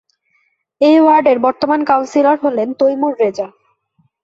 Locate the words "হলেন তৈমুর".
2.43-3.13